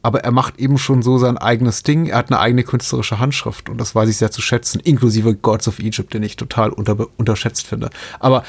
aber 0.00 0.20
er 0.20 0.30
macht 0.30 0.60
eben 0.60 0.78
schon 0.78 1.02
so 1.02 1.18
sein 1.18 1.36
eigenes 1.36 1.82
Ding. 1.82 2.06
Er 2.06 2.18
hat 2.18 2.30
eine 2.30 2.38
eigene 2.38 2.62
künstlerische 2.62 3.18
Handschrift 3.18 3.68
und 3.68 3.78
das 3.78 3.96
weiß 3.96 4.08
ich 4.08 4.18
sehr 4.18 4.30
zu 4.30 4.40
schätzen, 4.40 4.78
inklusive 4.78 5.34
Gods 5.34 5.66
of 5.66 5.80
Egypt, 5.80 6.14
den 6.14 6.22
ich 6.22 6.36
total 6.36 6.70
unter, 6.70 7.08
unterschätzt 7.16 7.66
finde. 7.66 7.90
Aber 8.20 8.44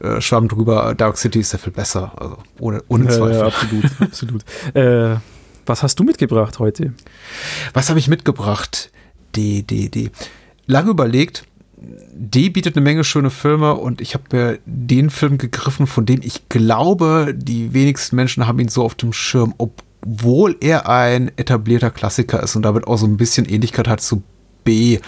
äh, 0.00 0.20
Schwamm 0.20 0.48
drüber, 0.48 0.94
Dark 0.96 1.18
City 1.18 1.40
ist 1.40 1.52
ja 1.52 1.58
viel 1.58 1.72
besser, 1.72 2.12
also 2.16 2.38
ohne, 2.58 2.82
ohne 2.88 3.08
Zweifel. 3.08 3.38
Ja, 3.38 3.46
absolut, 3.46 3.84
absolut. 4.00 4.44
Äh, 4.74 5.16
was 5.66 5.82
hast 5.82 5.98
du 5.98 6.04
mitgebracht 6.04 6.58
heute? 6.58 6.94
Was 7.72 7.88
habe 7.88 7.98
ich 7.98 8.08
mitgebracht? 8.08 8.90
D, 9.34 9.62
D, 9.62 9.88
D. 9.88 10.10
Lange 10.66 10.90
überlegt. 10.90 11.44
D 11.76 12.48
bietet 12.48 12.76
eine 12.76 12.84
Menge 12.84 13.04
schöne 13.04 13.30
Filme 13.30 13.74
und 13.74 14.00
ich 14.00 14.14
habe 14.14 14.24
mir 14.32 14.58
den 14.64 15.10
Film 15.10 15.38
gegriffen, 15.38 15.86
von 15.86 16.06
dem 16.06 16.20
ich 16.22 16.48
glaube, 16.48 17.34
die 17.36 17.74
wenigsten 17.74 18.16
Menschen 18.16 18.46
haben 18.46 18.58
ihn 18.58 18.68
so 18.68 18.82
auf 18.84 18.94
dem 18.94 19.12
Schirm, 19.12 19.54
obwohl 19.58 20.56
er 20.60 20.88
ein 20.88 21.30
etablierter 21.36 21.90
Klassiker 21.90 22.42
ist 22.42 22.56
und 22.56 22.62
damit 22.62 22.86
auch 22.86 22.96
so 22.96 23.06
ein 23.06 23.16
bisschen 23.16 23.46
Ähnlichkeit 23.46 23.88
hat 23.88 24.00
zu 24.00 24.22
B, 24.64 24.98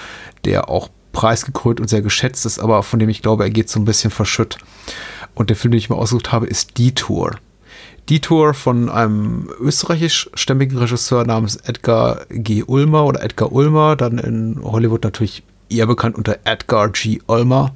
der 0.45 0.69
auch 0.69 0.91
preisgekrönt 1.17 1.81
und 1.81 1.89
sehr 1.89 2.03
geschätzt 2.03 2.45
ist, 2.45 2.59
aber 2.59 2.83
von 2.83 2.99
dem 2.99 3.09
ich 3.09 3.23
glaube, 3.23 3.45
er 3.45 3.51
geht 3.51 3.71
so 3.71 3.81
ein 3.81 3.87
bisschen 3.87 4.11
verschütt. 4.11 4.59
Und 5.35 5.49
der 5.49 5.57
Film, 5.57 5.73
den 5.73 5.79
ich 5.79 5.89
mir 5.89 5.97
ausgesucht 5.97 6.31
habe, 6.31 6.47
ist 6.47 6.77
Detour. 6.77 7.37
Detour 8.11 8.53
von 8.53 8.91
einem 8.91 9.49
österreichischstämmigen 9.59 10.77
Regisseur 10.77 11.25
namens 11.25 11.57
Edgar 11.57 12.27
G. 12.29 12.65
Ulmer 12.65 13.07
oder 13.07 13.23
Edgar 13.23 13.51
Ulmer, 13.51 13.97
dann 13.97 14.19
in 14.19 14.61
Hollywood 14.63 15.05
natürlich 15.05 15.43
eher 15.71 15.87
bekannt 15.87 16.17
unter 16.17 16.39
Edgar 16.45 16.91
G. 16.91 17.21
Ulmer 17.27 17.75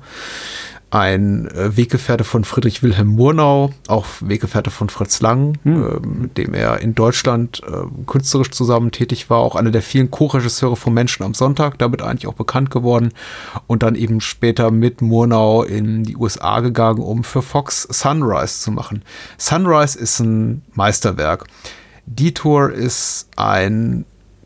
ein 0.90 1.46
äh, 1.48 1.76
Weggefährte 1.76 2.24
von 2.24 2.44
Friedrich 2.44 2.82
Wilhelm 2.82 3.08
Murnau, 3.08 3.70
auch 3.86 4.06
Weggefährte 4.20 4.70
von 4.70 4.88
Fritz 4.88 5.20
Lang, 5.20 5.58
hm. 5.62 5.84
äh, 5.84 6.06
mit 6.06 6.38
dem 6.38 6.52
er 6.52 6.80
in 6.80 6.94
Deutschland 6.94 7.62
äh, 7.64 7.84
künstlerisch 8.06 8.50
zusammen 8.50 8.90
tätig 8.90 9.30
war, 9.30 9.38
auch 9.38 9.54
einer 9.54 9.70
der 9.70 9.82
vielen 9.82 10.10
Co-Regisseure 10.10 10.76
von 10.76 10.92
Menschen 10.92 11.22
am 11.22 11.34
Sonntag, 11.34 11.78
damit 11.78 12.02
eigentlich 12.02 12.26
auch 12.26 12.34
bekannt 12.34 12.70
geworden 12.70 13.12
und 13.68 13.82
dann 13.82 13.94
eben 13.94 14.20
später 14.20 14.70
mit 14.70 15.00
Murnau 15.00 15.62
in 15.62 16.02
die 16.02 16.16
USA 16.16 16.60
gegangen, 16.60 17.00
um 17.00 17.22
für 17.22 17.42
Fox 17.42 17.82
Sunrise 17.82 18.60
zu 18.60 18.72
machen. 18.72 19.02
Sunrise 19.38 19.98
ist 19.98 20.18
ein 20.18 20.62
Meisterwerk. 20.74 21.46
Detour 22.06 22.72
ist 22.72 23.28
ein 23.36 24.04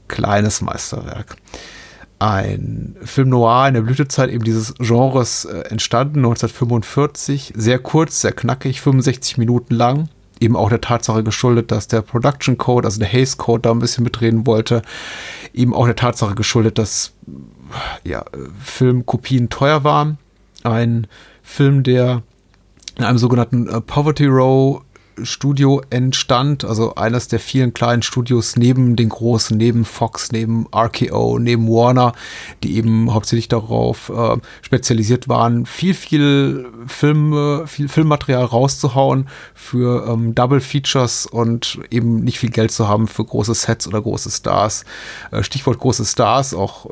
kleines 0.09 0.61
Meisterwerk 0.61 1.37
ein 2.19 2.97
Film 3.03 3.29
noir 3.29 3.69
in 3.69 3.75
der 3.75 3.83
Blütezeit 3.83 4.31
eben 4.31 4.45
dieses 4.45 4.75
Genres 4.79 5.45
äh, 5.45 5.61
entstanden, 5.69 6.19
1945. 6.19 7.53
Sehr 7.57 7.79
kurz, 7.79 8.21
sehr 8.21 8.33
knackig, 8.33 8.81
65 8.81 9.39
Minuten 9.39 9.75
lang. 9.75 10.09
Eben 10.41 10.57
auch 10.57 10.69
der 10.69 10.81
Tatsache 10.81 11.23
geschuldet, 11.23 11.71
dass 11.71 11.89
der 11.89 12.03
Production 12.03 12.59
Code, 12.59 12.87
also 12.87 12.99
der 12.99 13.13
Haze 13.13 13.37
Code, 13.37 13.63
da 13.63 13.71
ein 13.71 13.79
bisschen 13.79 14.05
mitreden 14.05 14.47
wollte. 14.47 14.83
Eben 15.53 15.75
auch 15.75 15.87
der 15.87 15.97
Tatsache 15.97 16.35
geschuldet, 16.35 16.79
dass 16.79 17.13
ja, 18.05 18.25
Filmkopien 18.63 19.49
teuer 19.49 19.85
waren. 19.85 20.19
Ein 20.63 21.07
Film, 21.43 21.83
der 21.83 22.23
in 22.97 23.05
einem 23.05 23.19
sogenannten 23.19 23.69
äh, 23.69 23.81
Poverty 23.81 24.27
Row 24.27 24.83
Studio 25.23 25.83
entstand, 25.91 26.65
also 26.65 26.95
eines 26.97 27.29
der 27.29 27.39
vielen 27.39 27.73
kleinen 27.73 28.03
Studios 28.03 28.57
neben 28.57 28.97
den 28.97 29.09
großen, 29.09 29.57
neben 29.57 29.85
Fox, 29.85 30.33
neben 30.33 30.67
RKO, 30.75 31.39
neben 31.39 31.69
Warner, 31.69 32.13
die 32.63 32.77
eben 32.77 33.13
hauptsächlich 33.13 33.49
darauf 33.49 34.11
äh, 34.11 34.37
spezialisiert 34.63 35.29
waren, 35.29 35.67
viel, 35.67 35.95
viel 35.95 36.67
Filme, 36.87 37.67
viel 37.67 37.89
Filmmaterial 37.89 38.45
rauszuhauen 38.45 39.29
für 39.55 40.07
ähm, 40.09 40.35
Double 40.35 40.61
Features 40.61 41.27
und 41.27 41.79
eben 41.91 42.25
nicht 42.25 42.39
viel 42.39 42.51
Geld 42.51 42.73
zu 42.73 42.89
haben 42.89 43.07
für 43.07 43.25
große 43.25 43.55
Sets 43.55 43.87
oder 43.87 44.03
große 44.03 44.31
Stars. 44.31 44.85
Äh, 45.31 45.43
Stichwort 45.43 45.79
große 45.79 46.05
Stars, 46.05 46.55
auch 46.55 46.87
äh, 46.87 46.91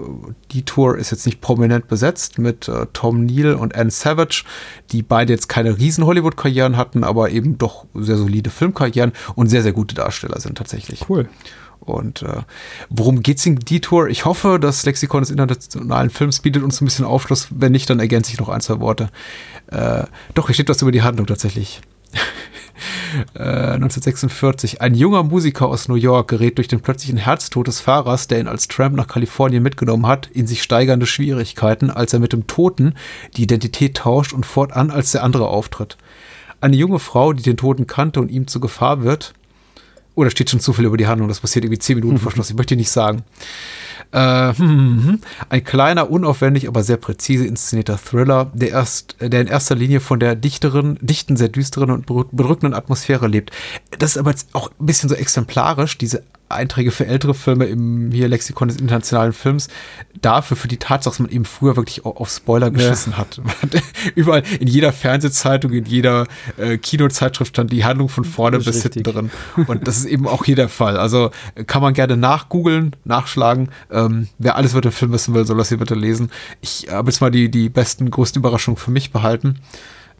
die 0.52 0.64
Tour 0.64 0.96
ist 0.96 1.10
jetzt 1.10 1.26
nicht 1.26 1.40
prominent 1.40 1.88
besetzt 1.88 2.38
mit 2.38 2.68
äh, 2.68 2.86
Tom 2.92 3.24
Neal 3.24 3.54
und 3.54 3.74
Anne 3.74 3.90
Savage, 3.90 4.44
die 4.92 5.02
beide 5.02 5.32
jetzt 5.32 5.48
keine 5.48 5.78
riesen 5.78 6.04
Hollywood-Karrieren 6.06 6.76
hatten, 6.76 7.04
aber 7.04 7.30
eben 7.30 7.58
doch 7.58 7.86
sehr 7.94 8.11
solide 8.16 8.50
Filmkarrieren 8.50 9.12
und 9.34 9.48
sehr, 9.48 9.62
sehr 9.62 9.72
gute 9.72 9.94
Darsteller 9.94 10.40
sind 10.40 10.58
tatsächlich. 10.58 11.08
Cool. 11.08 11.28
Und 11.84 12.22
äh, 12.22 12.42
worum 12.90 13.22
geht's 13.22 13.44
in 13.44 13.56
Detour? 13.56 14.08
Ich 14.08 14.24
hoffe, 14.24 14.58
das 14.60 14.84
Lexikon 14.84 15.22
des 15.22 15.30
internationalen 15.30 16.10
Films 16.10 16.40
bietet 16.40 16.62
uns 16.62 16.80
ein 16.80 16.84
bisschen 16.84 17.04
Aufschluss. 17.04 17.48
Wenn 17.50 17.72
nicht, 17.72 17.90
dann 17.90 17.98
ergänze 17.98 18.32
ich 18.32 18.38
noch 18.38 18.48
ein, 18.48 18.60
zwei 18.60 18.78
Worte. 18.78 19.10
Äh, 19.66 20.04
doch, 20.34 20.46
hier 20.46 20.54
steht 20.54 20.68
was 20.68 20.82
über 20.82 20.92
die 20.92 21.02
Handlung 21.02 21.26
tatsächlich. 21.26 21.80
1946. 23.34 24.74
Äh, 24.80 24.84
Ein 24.84 24.94
junger 24.94 25.22
Musiker 25.22 25.68
aus 25.68 25.88
New 25.88 25.94
York 25.96 26.28
gerät 26.28 26.58
durch 26.58 26.68
den 26.68 26.80
plötzlichen 26.80 27.18
Herztod 27.18 27.66
des 27.66 27.80
Fahrers, 27.80 28.28
der 28.28 28.40
ihn 28.40 28.48
als 28.48 28.68
Tramp 28.68 28.96
nach 28.96 29.08
Kalifornien 29.08 29.62
mitgenommen 29.62 30.06
hat, 30.06 30.28
in 30.32 30.46
sich 30.46 30.62
steigernde 30.62 31.06
Schwierigkeiten, 31.06 31.90
als 31.90 32.12
er 32.12 32.20
mit 32.20 32.32
dem 32.32 32.46
Toten 32.46 32.94
die 33.36 33.42
Identität 33.42 33.96
tauscht 33.98 34.32
und 34.32 34.46
fortan 34.46 34.90
als 34.90 35.12
der 35.12 35.24
andere 35.24 35.48
auftritt. 35.48 35.96
Eine 36.62 36.76
junge 36.76 36.98
Frau, 36.98 37.32
die 37.32 37.42
den 37.42 37.56
Toten 37.56 37.86
kannte 37.86 38.20
und 38.20 38.30
ihm 38.30 38.46
zur 38.46 38.60
Gefahr 38.60 39.02
wird. 39.02 39.34
Oder 40.14 40.26
oh, 40.26 40.30
steht 40.30 40.50
schon 40.50 40.60
zu 40.60 40.72
viel 40.72 40.84
über 40.84 40.98
die 40.98 41.06
Handlung, 41.06 41.28
das 41.28 41.40
passiert 41.40 41.64
irgendwie 41.64 41.78
zehn 41.78 41.96
Minuten 41.96 42.18
vor 42.20 42.32
Schluss, 42.32 42.50
ich 42.50 42.56
möchte 42.56 42.76
nicht 42.76 42.90
sagen. 42.90 43.22
Äh. 44.12 44.18
Ein 45.48 45.64
kleiner, 45.64 46.10
unaufwendig, 46.10 46.68
aber 46.68 46.82
sehr 46.82 46.98
präzise 46.98 47.46
inszenierter 47.46 47.98
Thriller, 47.98 48.50
der, 48.52 48.70
erst, 48.70 49.16
der 49.20 49.40
in 49.40 49.46
erster 49.46 49.74
Linie 49.74 50.00
von 50.00 50.20
der 50.20 50.36
dichteren, 50.36 50.98
dichten, 51.00 51.36
sehr 51.36 51.48
düsteren 51.48 51.90
und 51.90 52.06
bedrückenden 52.06 52.74
Atmosphäre 52.74 53.26
lebt. 53.26 53.52
Das 53.98 54.12
ist 54.12 54.18
aber 54.18 54.30
jetzt 54.30 54.48
auch 54.52 54.70
ein 54.78 54.86
bisschen 54.86 55.08
so 55.08 55.14
exemplarisch, 55.14 55.96
diese 55.96 56.22
Einträge 56.52 56.90
für 56.90 57.06
ältere 57.06 57.34
Filme 57.34 57.66
im 57.66 58.10
hier 58.12 58.28
Lexikon 58.28 58.68
des 58.68 58.78
internationalen 58.78 59.32
Films 59.32 59.68
dafür, 60.20 60.56
für 60.56 60.68
die 60.68 60.76
Tatsache, 60.76 61.12
dass 61.12 61.18
man 61.20 61.30
eben 61.30 61.44
früher 61.44 61.76
wirklich 61.76 62.04
auf 62.04 62.30
Spoiler 62.30 62.70
geschissen 62.70 63.12
ja. 63.12 63.18
hat. 63.18 63.40
Überall 64.14 64.42
in 64.60 64.68
jeder 64.68 64.92
Fernsehzeitung, 64.92 65.72
in 65.72 65.84
jeder 65.84 66.26
äh, 66.56 66.78
Kinozeitschrift 66.78 67.54
stand 67.54 67.72
die 67.72 67.84
Handlung 67.84 68.08
von 68.08 68.24
vorne 68.24 68.58
bis 68.58 68.82
hinten 68.82 69.02
drin. 69.02 69.30
Und 69.66 69.86
das 69.86 69.98
ist 69.98 70.04
eben 70.06 70.26
auch 70.26 70.44
hier 70.44 70.56
der 70.56 70.68
Fall. 70.68 70.96
Also 70.96 71.30
kann 71.66 71.82
man 71.82 71.94
gerne 71.94 72.16
nachgoogeln, 72.16 72.96
nachschlagen. 73.04 73.70
Ähm, 73.90 74.28
wer 74.38 74.56
alles 74.56 74.72
über 74.72 74.80
den 74.80 74.92
Film 74.92 75.12
wissen 75.12 75.34
will, 75.34 75.44
soll 75.44 75.58
das 75.58 75.68
hier 75.68 75.78
bitte 75.78 75.94
lesen. 75.94 76.30
Ich 76.60 76.88
habe 76.90 77.10
jetzt 77.10 77.20
mal 77.20 77.30
die, 77.30 77.50
die 77.50 77.68
besten, 77.68 78.10
größten 78.10 78.40
Überraschungen 78.40 78.76
für 78.76 78.90
mich 78.90 79.10
behalten 79.10 79.60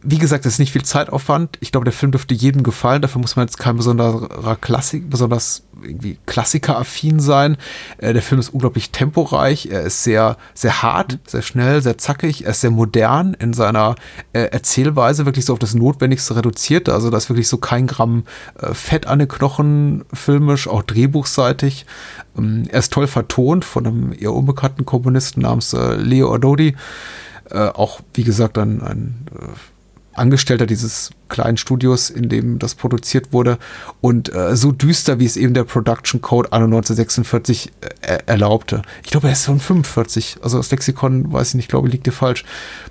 wie 0.05 0.19
gesagt, 0.19 0.45
es 0.47 0.55
ist 0.55 0.59
nicht 0.59 0.73
viel 0.73 0.85
Zeitaufwand. 0.85 1.59
Ich 1.61 1.71
glaube, 1.71 1.85
der 1.85 1.93
Film 1.93 2.13
dürfte 2.13 2.35
jedem 2.35 2.63
gefallen. 2.63 3.03
Dafür 3.03 3.21
muss 3.21 3.37
man 3.37 3.47
jetzt 3.47 3.59
kein 3.59 3.77
besonderer 3.77 4.57
Klassik, 4.57 5.09
besonders 5.09 5.63
irgendwie 5.81 6.19
Klassiker-affin 6.27 7.21
sein. 7.21 7.57
Äh, 7.99 8.13
der 8.13 8.23
Film 8.23 8.41
ist 8.41 8.49
unglaublich 8.49 8.91
temporeich. 8.91 9.67
Er 9.71 9.83
ist 9.83 10.03
sehr, 10.03 10.37
sehr 10.55 10.83
hart, 10.83 11.19
sehr 11.27 11.43
schnell, 11.43 11.83
sehr 11.83 11.99
zackig. 11.99 12.45
Er 12.45 12.51
ist 12.51 12.63
sehr 12.63 12.71
modern 12.71 13.35
in 13.35 13.53
seiner 13.53 13.95
äh, 14.33 14.41
Erzählweise, 14.41 15.25
wirklich 15.25 15.45
so 15.45 15.53
auf 15.53 15.61
das 15.61 15.75
Notwendigste 15.75 16.35
reduziert. 16.35 16.89
Also 16.89 17.11
da 17.11 17.17
ist 17.17 17.29
wirklich 17.31 17.49
so 17.49 17.59
kein 17.59 17.87
Gramm 17.87 18.25
äh, 18.61 18.75
Fett 18.75 19.07
an 19.07 19.21
den 19.21 19.29
Knochen 19.29 20.05
filmisch, 20.13 20.67
auch 20.67 20.83
drehbuchseitig. 20.83 21.87
Ähm, 22.37 22.65
er 22.69 22.81
ist 22.81 22.93
toll 22.93 23.07
vertont 23.07 23.65
von 23.65 23.87
einem 23.87 24.13
eher 24.19 24.33
unbekannten 24.33 24.85
Komponisten 24.85 25.43
namens 25.43 25.73
äh, 25.75 25.95
Leo 25.95 26.31
Ordodi. 26.31 26.75
Äh, 27.51 27.69
auch, 27.69 28.01
wie 28.15 28.25
gesagt, 28.25 28.59
ein, 28.59 28.83
ein 28.83 29.27
äh, 29.39 29.72
Angestellter 30.15 30.67
dieses 30.67 31.11
kleinen 31.29 31.57
Studios, 31.57 32.11
in 32.11 32.29
dem 32.29 32.59
das 32.59 32.75
produziert 32.75 33.33
wurde. 33.33 33.59
Und 34.01 34.35
äh, 34.35 34.57
so 34.57 34.73
düster, 34.73 35.19
wie 35.19 35.25
es 35.25 35.37
eben 35.37 35.55
der 35.55 35.65
Production 35.65 36.21
Code 36.21 36.53
anno 36.53 36.67
1946 36.67 37.73
äh, 38.03 38.19
erlaubte. 38.27 38.83
Ich 39.03 39.11
glaube, 39.11 39.29
er 39.29 39.33
ist 39.33 39.47
von 39.47 39.61
45. 39.61 40.39
Also 40.43 40.59
das 40.59 40.71
Lexikon, 40.71 41.33
weiß 41.33 41.51
ich 41.51 41.55
nicht, 41.55 41.69
glaube, 41.69 41.89
liegt 41.89 42.07
dir 42.07 42.13
falsch. 42.13 42.45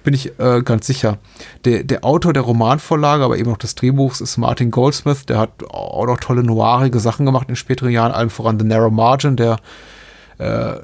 Bin 0.03 0.13
ich 0.13 0.39
äh, 0.39 0.61
ganz 0.63 0.87
sicher. 0.87 1.19
Der, 1.65 1.83
der 1.83 2.03
Autor 2.03 2.33
der 2.33 2.43
Romanvorlage, 2.43 3.23
aber 3.23 3.37
eben 3.37 3.51
auch 3.51 3.57
des 3.57 3.75
Drehbuchs 3.75 4.21
ist 4.21 4.37
Martin 4.37 4.71
Goldsmith. 4.71 5.25
Der 5.27 5.37
hat 5.37 5.63
auch 5.69 6.05
noch 6.07 6.19
tolle 6.19 6.43
noirige 6.43 6.99
Sachen 6.99 7.25
gemacht 7.25 7.49
in 7.49 7.55
späteren 7.55 7.91
Jahren, 7.91 8.11
allem 8.11 8.29
voran 8.29 8.59
The 8.59 8.65
Narrow 8.65 8.91
Margin, 8.91 9.35
der 9.35 9.57
äh, 10.41 10.79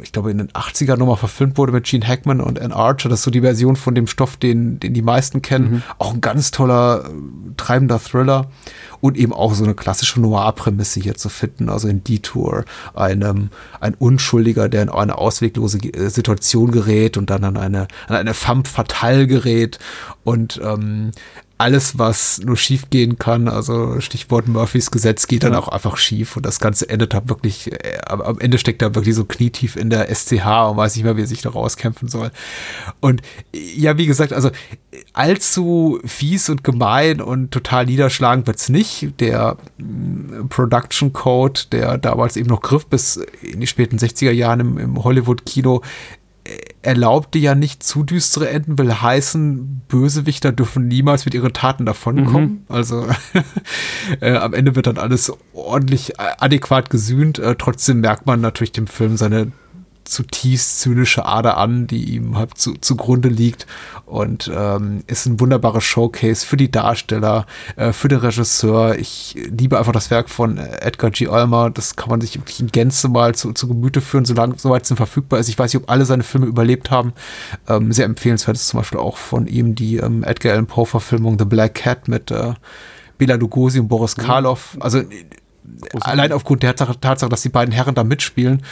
ich 0.00 0.12
glaube, 0.12 0.30
in 0.30 0.38
den 0.38 0.48
80ern 0.52 0.96
nochmal 0.96 1.16
verfilmt 1.16 1.58
wurde 1.58 1.72
mit 1.72 1.84
Gene 1.84 2.06
Hackman 2.06 2.40
und 2.40 2.60
Ann 2.60 2.72
Archer. 2.72 3.08
Das 3.08 3.20
ist 3.20 3.24
so 3.24 3.30
die 3.30 3.40
Version 3.40 3.74
von 3.74 3.94
dem 3.94 4.06
Stoff, 4.06 4.36
den, 4.36 4.78
den 4.78 4.94
die 4.94 5.02
meisten 5.02 5.42
kennen. 5.42 5.70
Mhm. 5.70 5.82
Auch 5.98 6.14
ein 6.14 6.20
ganz 6.20 6.52
toller, 6.52 7.04
äh, 7.06 7.10
treibender 7.56 7.98
Thriller. 7.98 8.50
Und 9.00 9.16
eben 9.16 9.32
auch 9.32 9.54
so 9.54 9.64
eine 9.64 9.74
klassische 9.74 10.20
Noir-Prämisse 10.20 11.00
hier 11.00 11.16
zu 11.16 11.28
finden. 11.28 11.68
Also 11.68 11.88
in 11.88 12.04
Detour, 12.04 12.64
einem, 12.94 13.50
ein 13.80 13.94
Unschuldiger, 13.94 14.68
der 14.68 14.82
in 14.82 14.90
eine 14.90 15.18
ausweglose 15.18 15.78
äh, 15.78 16.08
Situation 16.08 16.70
gerät 16.70 17.16
und 17.16 17.28
dann 17.28 17.42
an 17.42 17.56
eine, 17.56 17.88
an 18.06 18.16
eine 18.16 18.34
femme 18.34 18.62
fatale 18.64 19.26
gerät. 19.26 19.80
Und 20.22 20.60
ähm, 20.62 21.10
alles, 21.58 21.98
was 21.98 22.40
nur 22.44 22.56
schief 22.56 22.90
gehen 22.90 23.18
kann, 23.18 23.48
also 23.48 24.00
Stichwort 24.00 24.48
Murphys 24.48 24.90
Gesetz, 24.90 25.26
geht 25.26 25.44
dann 25.44 25.54
auch 25.54 25.68
einfach 25.68 25.96
schief 25.96 26.36
und 26.36 26.44
das 26.44 26.58
Ganze 26.60 26.88
endet 26.88 27.14
da 27.14 27.28
wirklich, 27.28 27.72
äh, 27.72 27.98
am 28.06 28.38
Ende 28.40 28.58
steckt 28.58 28.82
er 28.82 28.94
wirklich 28.94 29.14
so 29.14 29.24
knietief 29.24 29.76
in 29.76 29.90
der 29.90 30.08
SCH 30.12 30.44
und 30.70 30.76
weiß 30.76 30.96
nicht 30.96 31.04
mehr, 31.04 31.16
wie 31.16 31.22
er 31.22 31.26
sich 31.26 31.42
da 31.42 31.50
rauskämpfen 31.50 32.08
soll. 32.08 32.30
Und 33.00 33.22
ja, 33.52 33.96
wie 33.98 34.06
gesagt, 34.06 34.32
also 34.32 34.50
allzu 35.12 36.00
fies 36.04 36.48
und 36.48 36.64
gemein 36.64 37.20
und 37.20 37.50
total 37.50 37.86
niederschlagend 37.86 38.46
wird's 38.46 38.68
nicht. 38.68 39.20
Der 39.20 39.56
mm, 39.78 40.48
Production 40.48 41.12
Code, 41.12 41.60
der 41.70 41.98
damals 41.98 42.36
eben 42.36 42.48
noch 42.48 42.60
griff 42.60 42.86
bis 42.86 43.16
in 43.42 43.60
die 43.60 43.66
späten 43.66 43.98
60er 43.98 44.32
Jahren 44.32 44.60
im, 44.60 44.78
im 44.78 45.04
Hollywood-Kino, 45.04 45.82
erlaubte 46.82 47.38
ja 47.38 47.54
nicht 47.54 47.82
zu 47.82 48.02
düstere 48.02 48.50
Enden, 48.50 48.76
will 48.76 48.92
heißen, 48.92 49.82
Bösewichter 49.86 50.50
dürfen 50.50 50.88
niemals 50.88 51.24
mit 51.24 51.34
ihren 51.34 51.52
Taten 51.52 51.86
davonkommen. 51.86 52.48
Mhm. 52.48 52.64
Also 52.68 53.06
äh, 54.20 54.34
am 54.34 54.52
Ende 54.52 54.74
wird 54.74 54.88
dann 54.88 54.98
alles 54.98 55.32
ordentlich 55.52 56.18
äh, 56.18 56.32
adäquat 56.38 56.90
gesühnt. 56.90 57.38
Äh, 57.38 57.54
trotzdem 57.56 58.00
merkt 58.00 58.26
man 58.26 58.40
natürlich 58.40 58.72
dem 58.72 58.88
Film 58.88 59.16
seine 59.16 59.52
zutiefst 60.04 60.80
zynische 60.80 61.24
Ader 61.24 61.56
an, 61.56 61.86
die 61.86 62.14
ihm 62.14 62.36
halt 62.36 62.56
zu, 62.58 62.74
zugrunde 62.74 63.28
liegt 63.28 63.66
und 64.06 64.50
ähm, 64.54 65.04
ist 65.06 65.26
ein 65.26 65.40
wunderbares 65.40 65.84
Showcase 65.84 66.44
für 66.44 66.56
die 66.56 66.70
Darsteller, 66.70 67.46
äh, 67.76 67.92
für 67.92 68.08
den 68.08 68.18
Regisseur. 68.18 68.98
Ich 68.98 69.34
liebe 69.50 69.78
einfach 69.78 69.92
das 69.92 70.10
Werk 70.10 70.28
von 70.28 70.58
Edgar 70.58 71.10
G. 71.10 71.28
Ulmer. 71.28 71.70
Das 71.70 71.96
kann 71.96 72.10
man 72.10 72.20
sich 72.20 72.36
wirklich 72.36 72.60
in 72.60 72.68
Gänze 72.68 73.08
mal 73.08 73.34
zu, 73.34 73.52
zu 73.52 73.68
Gemüte 73.68 74.00
führen, 74.00 74.24
solange 74.24 74.54
soweit 74.58 74.90
es 74.90 74.96
verfügbar 74.96 75.40
ist. 75.40 75.48
Ich 75.48 75.58
weiß 75.58 75.72
nicht, 75.72 75.82
ob 75.82 75.90
alle 75.90 76.04
seine 76.04 76.22
Filme 76.22 76.46
überlebt 76.46 76.90
haben. 76.90 77.12
Ähm, 77.68 77.92
sehr 77.92 78.06
empfehlenswert 78.06 78.56
ist 78.56 78.68
zum 78.68 78.80
Beispiel 78.80 78.98
auch 78.98 79.16
von 79.16 79.46
ihm 79.46 79.74
die 79.74 79.96
ähm, 79.96 80.24
Edgar 80.24 80.52
Allan 80.52 80.66
Poe 80.66 80.86
Verfilmung 80.86 81.38
The 81.38 81.44
Black 81.44 81.74
Cat 81.74 82.08
mit 82.08 82.30
äh, 82.30 82.54
Bela 83.18 83.36
Lugosi 83.36 83.78
und 83.78 83.88
Boris 83.88 84.16
mhm. 84.16 84.22
Karloff. 84.22 84.76
Also 84.80 85.02
allein 86.00 86.32
aufgrund 86.32 86.62
der 86.62 86.74
Tatsache, 86.74 87.28
dass 87.28 87.42
die 87.42 87.48
beiden 87.48 87.72
Herren 87.72 87.94
da 87.94 88.04
mitspielen, 88.04 88.62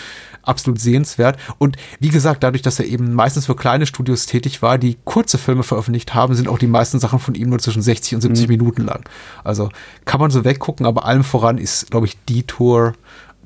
absolut 0.42 0.80
sehenswert. 0.80 1.38
Und 1.58 1.76
wie 1.98 2.08
gesagt, 2.08 2.42
dadurch, 2.42 2.62
dass 2.62 2.78
er 2.78 2.86
eben 2.86 3.14
meistens 3.14 3.46
für 3.46 3.56
kleine 3.56 3.86
Studios 3.86 4.26
tätig 4.26 4.62
war, 4.62 4.78
die 4.78 4.96
kurze 5.04 5.38
Filme 5.38 5.62
veröffentlicht 5.62 6.14
haben, 6.14 6.34
sind 6.34 6.48
auch 6.48 6.58
die 6.58 6.66
meisten 6.66 6.98
Sachen 6.98 7.18
von 7.18 7.34
ihm 7.34 7.50
nur 7.50 7.58
zwischen 7.58 7.82
60 7.82 8.16
und 8.16 8.20
70 8.20 8.46
mhm. 8.46 8.52
Minuten 8.52 8.84
lang. 8.84 9.08
Also 9.44 9.70
kann 10.04 10.20
man 10.20 10.30
so 10.30 10.44
weggucken, 10.44 10.86
aber 10.86 11.04
allem 11.04 11.24
voran 11.24 11.58
ist, 11.58 11.90
glaube 11.90 12.06
ich, 12.06 12.16
die 12.28 12.44
Tour 12.44 12.94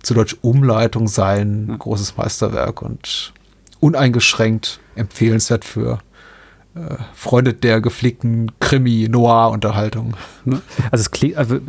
zu 0.03 0.15
Deutsch 0.15 0.37
Umleitung 0.43 1.09
sein 1.09 1.67
mhm. 1.67 1.79
großes 1.79 2.17
Meisterwerk 2.17 2.83
und 2.83 3.33
uneingeschränkt 3.81 4.81
empfehlenswert 4.95 5.65
für 5.65 5.99
äh, 6.75 6.97
Freunde 7.15 7.55
der 7.55 7.81
gepflegten 7.81 8.51
Krimi-Noir-Unterhaltung. 8.59 10.17
Ne? 10.45 10.61
Also 10.91 11.03
es 11.03 11.11
klingt, 11.13 11.37
also 11.37 11.61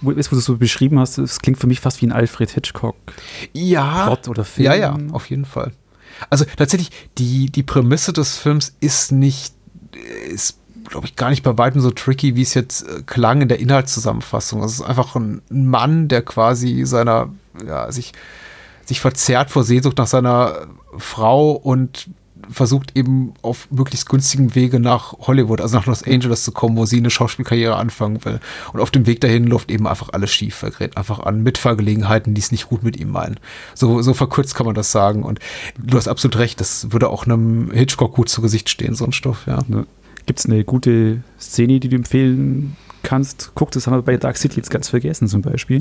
wo 0.00 0.12
du 0.12 0.18
es 0.20 0.28
so 0.28 0.56
beschrieben 0.56 1.00
hast, 1.00 1.18
es 1.18 1.40
klingt 1.40 1.58
für 1.58 1.66
mich 1.66 1.80
fast 1.80 2.00
wie 2.00 2.06
ein 2.06 2.12
Alfred 2.12 2.50
Hitchcock. 2.50 2.94
Ja. 3.52 4.06
Plot 4.06 4.28
oder 4.28 4.44
Film. 4.44 4.66
Ja, 4.66 4.74
ja, 4.74 4.96
auf 5.12 5.30
jeden 5.30 5.46
Fall. 5.46 5.72
Also 6.30 6.44
tatsächlich, 6.56 6.90
die, 7.18 7.50
die 7.50 7.64
Prämisse 7.64 8.12
des 8.12 8.36
Films 8.36 8.76
ist 8.78 9.10
nicht, 9.10 9.54
ist, 10.30 10.58
glaube 10.88 11.06
ich, 11.06 11.16
gar 11.16 11.30
nicht 11.30 11.42
bei 11.42 11.58
weitem 11.58 11.80
so 11.80 11.90
tricky, 11.90 12.36
wie 12.36 12.42
es 12.42 12.54
jetzt 12.54 12.82
äh, 12.88 13.02
klang 13.04 13.40
in 13.40 13.48
der 13.48 13.58
Inhaltszusammenfassung. 13.58 14.62
Es 14.62 14.74
ist 14.74 14.82
einfach 14.82 15.16
ein 15.16 15.42
Mann, 15.50 16.06
der 16.06 16.22
quasi 16.22 16.84
seiner, 16.84 17.30
ja, 17.66 17.90
sich, 17.90 18.12
sich 18.84 19.00
verzerrt 19.00 19.50
vor 19.50 19.64
Sehnsucht 19.64 19.98
nach 19.98 20.06
seiner 20.06 20.68
Frau 20.96 21.50
und 21.50 22.08
versucht 22.50 22.96
eben 22.96 23.34
auf 23.42 23.68
möglichst 23.70 24.08
günstigem 24.08 24.54
Wege 24.54 24.80
nach 24.80 25.14
Hollywood, 25.20 25.60
also 25.60 25.76
nach 25.76 25.86
Los 25.86 26.02
Angeles 26.02 26.44
zu 26.44 26.52
kommen, 26.52 26.76
wo 26.76 26.86
sie 26.86 26.98
eine 26.98 27.10
Schauspielkarriere 27.10 27.76
anfangen 27.76 28.24
will. 28.24 28.40
Und 28.72 28.80
auf 28.80 28.90
dem 28.90 29.06
Weg 29.06 29.20
dahin 29.20 29.46
läuft 29.46 29.70
eben 29.70 29.86
einfach 29.86 30.10
alles 30.12 30.32
schief. 30.32 30.62
Er 30.62 30.70
gerät 30.70 30.96
einfach 30.96 31.20
an 31.20 31.42
Mitfahrgelegenheiten, 31.42 32.34
die 32.34 32.40
es 32.40 32.52
nicht 32.52 32.68
gut 32.68 32.82
mit 32.82 32.96
ihm 32.98 33.10
meinen. 33.10 33.38
So, 33.74 34.02
so 34.02 34.14
verkürzt 34.14 34.54
kann 34.54 34.66
man 34.66 34.74
das 34.74 34.92
sagen. 34.92 35.22
Und 35.22 35.38
du 35.78 35.96
hast 35.96 36.08
absolut 36.08 36.38
recht, 36.38 36.60
das 36.60 36.92
würde 36.92 37.08
auch 37.08 37.24
einem 37.24 37.70
Hitchcock 37.72 38.14
gut 38.14 38.28
zu 38.28 38.42
Gesicht 38.42 38.68
stehen, 38.68 38.94
so 38.94 39.04
ein 39.04 39.12
Stoff, 39.12 39.46
ja. 39.46 39.60
Ne. 39.68 39.86
Gibt 40.26 40.38
es 40.38 40.46
eine 40.46 40.64
gute 40.64 41.22
Szene, 41.40 41.80
die 41.80 41.88
du 41.88 41.96
empfehlen 41.96 42.76
kannst? 43.02 43.52
Guck, 43.54 43.72
das 43.72 43.86
haben 43.86 43.94
wir 43.94 44.02
bei 44.02 44.16
Dark 44.16 44.36
City 44.36 44.56
jetzt 44.56 44.70
ganz 44.70 44.88
vergessen 44.88 45.26
zum 45.26 45.42
Beispiel. 45.42 45.80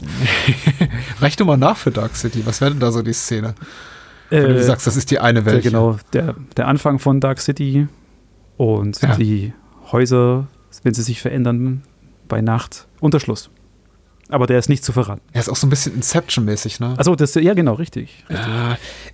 Reich 1.19 1.35
doch 1.35 1.45
mal 1.45 1.57
nach 1.57 1.77
für 1.77 1.91
Dark 1.91 2.15
City. 2.15 2.45
Was 2.45 2.61
wäre 2.61 2.71
denn 2.71 2.79
da 2.79 2.91
so 2.91 3.01
die 3.01 3.13
Szene? 3.13 3.53
Wenn 4.31 4.53
du 4.53 4.59
äh, 4.59 4.63
sagst, 4.63 4.87
das 4.87 4.95
ist 4.95 5.11
die 5.11 5.19
eine 5.19 5.45
Welt. 5.45 5.63
Genau, 5.63 5.97
der, 6.13 6.35
der 6.55 6.67
Anfang 6.67 6.99
von 6.99 7.19
Dark 7.19 7.39
City 7.39 7.87
und 8.57 9.01
ja. 9.01 9.15
die 9.15 9.53
Häuser, 9.91 10.47
wenn 10.83 10.93
sie 10.93 11.03
sich 11.03 11.21
verändern 11.21 11.83
bei 12.27 12.41
Nacht, 12.41 12.87
Unterschluss. 12.99 13.49
Aber 14.29 14.47
der 14.47 14.57
ist 14.57 14.69
nicht 14.69 14.85
zu 14.85 14.93
verraten. 14.93 15.21
Er 15.33 15.41
ist 15.41 15.49
auch 15.49 15.57
so 15.57 15.67
ein 15.67 15.69
bisschen 15.69 15.93
Inception-mäßig, 15.93 16.79
ne? 16.79 16.93
Also 16.97 17.15
das, 17.15 17.35
ja 17.35 17.53
genau, 17.53 17.73
richtig. 17.73 18.23
richtig. 18.29 18.47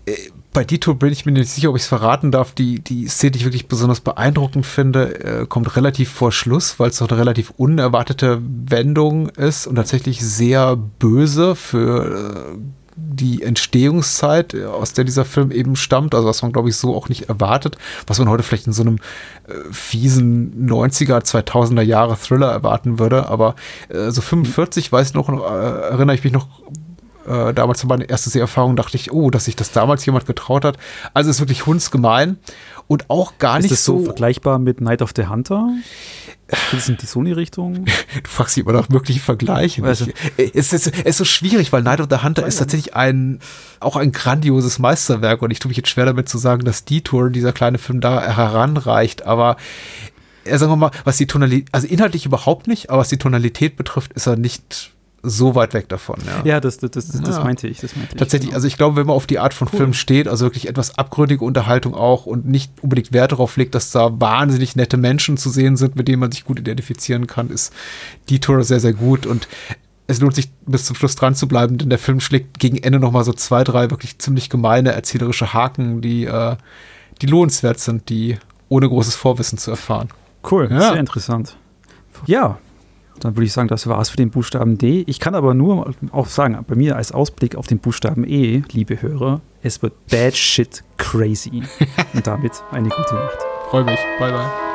Äh, 0.05 0.13
bei 0.53 0.63
Detour 0.63 0.99
bin 0.99 1.11
ich 1.11 1.25
mir 1.25 1.31
nicht 1.31 1.49
sicher, 1.49 1.71
ob 1.71 1.75
ich 1.75 1.81
es 1.81 1.87
verraten 1.87 2.31
darf. 2.31 2.53
Die, 2.53 2.79
die 2.79 3.07
Szene, 3.07 3.31
die 3.31 3.39
ich 3.39 3.45
wirklich 3.45 3.67
besonders 3.67 3.99
beeindruckend 3.99 4.67
finde, 4.67 5.23
äh, 5.23 5.45
kommt 5.47 5.75
relativ 5.75 6.11
vor 6.11 6.31
Schluss, 6.31 6.79
weil 6.79 6.91
es 6.91 6.99
doch 6.99 7.09
eine 7.09 7.17
relativ 7.17 7.51
unerwartete 7.57 8.39
Wendung 8.43 9.29
ist 9.29 9.65
und 9.65 9.75
tatsächlich 9.75 10.21
sehr 10.21 10.75
böse 10.75 11.55
für 11.55 12.53
äh, 12.53 12.57
die 12.97 13.43
Entstehungszeit, 13.43 14.53
äh, 14.53 14.65
aus 14.65 14.93
der 14.93 15.03
dieser 15.03 15.23
Film 15.23 15.51
eben 15.51 15.75
stammt, 15.75 16.15
also 16.15 16.27
was 16.27 16.41
man, 16.41 16.51
glaube 16.51 16.69
ich, 16.69 16.75
so 16.75 16.95
auch 16.95 17.09
nicht 17.09 17.29
erwartet, 17.29 17.77
was 18.07 18.19
man 18.19 18.27
heute 18.27 18.43
vielleicht 18.43 18.67
in 18.67 18.73
so 18.73 18.81
einem 18.81 18.97
äh, 19.47 19.53
fiesen 19.71 20.67
90er, 20.67 21.23
2000er 21.23 21.83
Jahre 21.83 22.17
Thriller 22.17 22.51
erwarten 22.51 22.99
würde, 22.99 23.29
aber 23.29 23.55
äh, 23.89 24.09
so 24.09 24.21
45, 24.21 24.91
weiß 24.91 25.13
noch, 25.13 25.29
äh, 25.29 25.89
erinnere 25.91 26.15
ich 26.15 26.23
mich 26.23 26.33
noch 26.33 26.47
äh, 27.27 27.53
damals 27.53 27.81
an 27.81 27.89
meine 27.89 28.05
erste 28.05 28.29
Seherfahrung, 28.29 28.75
dachte 28.75 28.95
ich, 28.97 29.11
oh, 29.11 29.29
dass 29.29 29.45
sich 29.45 29.55
das 29.55 29.71
damals 29.71 30.05
jemand 30.05 30.25
getraut 30.25 30.65
hat. 30.65 30.77
Also 31.13 31.29
ist 31.29 31.39
wirklich 31.39 31.65
hundsgemein 31.65 32.37
und 32.87 33.09
auch 33.09 33.37
gar 33.37 33.57
ist 33.57 33.63
nicht 33.63 33.71
das 33.73 33.85
so, 33.85 33.99
so 33.99 34.05
vergleichbar 34.05 34.59
mit 34.59 34.81
Night 34.81 35.01
of 35.01 35.11
the 35.15 35.27
Hunter. 35.27 35.69
Das 36.71 36.85
sind 36.85 37.01
die 37.01 37.05
Sony-Richtung. 37.05 37.85
Du 38.23 38.29
fragst 38.29 38.55
dich 38.55 38.63
immer 38.63 38.71
nach 38.71 38.87
möglichen 38.87 39.19
Vergleichen. 39.19 39.83
Also, 39.83 40.05
es, 40.37 40.71
ist, 40.71 40.87
es 40.87 40.87
ist 40.87 41.17
so 41.17 41.25
schwierig, 41.25 41.73
weil 41.73 41.83
Night 41.83 41.99
of 41.99 42.07
the 42.09 42.23
Hunter 42.23 42.47
ist 42.47 42.57
tatsächlich 42.57 42.95
ein, 42.95 43.39
auch 43.81 43.97
ein 43.97 44.13
grandioses 44.13 44.79
Meisterwerk 44.79 45.41
und 45.41 45.51
ich 45.51 45.59
tue 45.59 45.67
mich 45.67 45.77
jetzt 45.77 45.89
schwer 45.89 46.05
damit 46.05 46.29
zu 46.29 46.37
sagen, 46.37 46.63
dass 46.63 46.85
Detour, 46.85 47.29
dieser 47.31 47.51
kleine 47.51 47.77
Film, 47.77 47.99
da 47.99 48.21
heranreicht, 48.21 49.25
aber 49.25 49.57
äh, 50.45 50.57
sagen 50.57 50.71
wir 50.71 50.77
mal, 50.77 50.91
was 51.03 51.17
die 51.17 51.27
Tonalität, 51.27 51.67
also 51.73 51.85
inhaltlich 51.87 52.25
überhaupt 52.25 52.67
nicht, 52.67 52.89
aber 52.89 52.99
was 52.99 53.09
die 53.09 53.17
Tonalität 53.17 53.75
betrifft, 53.75 54.13
ist 54.13 54.27
er 54.27 54.37
nicht 54.37 54.91
so 55.23 55.55
weit 55.55 55.73
weg 55.73 55.89
davon. 55.89 56.19
Ja, 56.25 56.53
ja 56.53 56.59
das, 56.59 56.77
das, 56.77 56.91
das, 56.91 57.07
das 57.07 57.37
ja. 57.37 57.43
meinte 57.43 57.67
ich. 57.67 57.79
Das 57.79 57.95
meinte 57.95 58.15
Tatsächlich, 58.15 58.49
genau. 58.49 58.55
also 58.57 58.67
ich 58.67 58.77
glaube, 58.77 58.95
wenn 58.95 59.07
man 59.07 59.15
auf 59.15 59.27
die 59.27 59.39
Art 59.39 59.53
von 59.53 59.67
cool. 59.71 59.77
Film 59.77 59.93
steht, 59.93 60.27
also 60.27 60.45
wirklich 60.45 60.67
etwas 60.67 60.97
abgründige 60.97 61.43
Unterhaltung 61.43 61.95
auch 61.95 62.25
und 62.25 62.47
nicht 62.47 62.71
unbedingt 62.81 63.11
Wert 63.11 63.31
darauf 63.31 63.57
legt, 63.57 63.75
dass 63.75 63.91
da 63.91 64.19
wahnsinnig 64.19 64.75
nette 64.75 64.97
Menschen 64.97 65.37
zu 65.37 65.49
sehen 65.49 65.75
sind, 65.75 65.95
mit 65.95 66.07
denen 66.07 66.19
man 66.19 66.31
sich 66.31 66.45
gut 66.45 66.59
identifizieren 66.59 67.27
kann, 67.27 67.49
ist 67.49 67.73
die 68.29 68.39
Tour 68.39 68.63
sehr, 68.63 68.79
sehr 68.79 68.93
gut 68.93 69.25
und 69.25 69.47
es 70.07 70.21
lohnt 70.21 70.35
sich 70.35 70.49
bis 70.65 70.85
zum 70.85 70.95
Schluss 70.95 71.15
dran 71.15 71.35
zu 71.35 71.47
bleiben, 71.47 71.77
denn 71.77 71.89
der 71.89 71.99
Film 71.99 72.21
schlägt 72.21 72.59
gegen 72.59 72.77
Ende 72.77 72.99
nochmal 72.99 73.25
so 73.25 73.33
zwei, 73.33 73.63
drei 73.63 73.89
wirklich 73.89 74.19
ziemlich 74.19 74.49
gemeine 74.49 74.93
erzählerische 74.93 75.53
Haken, 75.53 76.01
die, 76.01 76.25
äh, 76.25 76.55
die 77.21 77.25
lohnenswert 77.25 77.79
sind, 77.79 78.07
die 78.07 78.37
ohne 78.69 78.87
großes 78.87 79.15
Vorwissen 79.15 79.57
zu 79.57 79.71
erfahren. 79.71 80.09
Cool, 80.49 80.69
ja. 80.71 80.79
sehr 80.79 80.95
interessant. 80.95 81.57
Ja, 82.25 82.57
dann 83.19 83.35
würde 83.35 83.45
ich 83.45 83.53
sagen, 83.53 83.67
das 83.67 83.87
war 83.87 83.99
es 83.99 84.09
für 84.09 84.17
den 84.17 84.29
Buchstaben 84.29 84.77
D. 84.77 85.03
Ich 85.07 85.19
kann 85.19 85.35
aber 85.35 85.53
nur 85.53 85.93
auch 86.11 86.27
sagen, 86.27 86.57
bei 86.67 86.75
mir 86.75 86.95
als 86.95 87.11
Ausblick 87.11 87.55
auf 87.55 87.67
den 87.67 87.79
Buchstaben 87.79 88.23
E, 88.27 88.63
liebe 88.71 89.01
Hörer, 89.01 89.41
es 89.61 89.81
wird 89.81 89.93
bad 90.07 90.35
shit 90.35 90.83
crazy. 90.97 91.63
Und 92.13 92.27
damit 92.27 92.53
eine 92.71 92.89
gute 92.89 93.15
Nacht. 93.15 93.37
Freue 93.69 93.83
mich. 93.83 93.99
Bye, 94.19 94.31
bye. 94.31 94.66